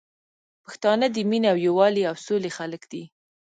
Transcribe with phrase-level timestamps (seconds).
[0.63, 3.03] پښتانه د مينې او یوالي او سولي خلګ دي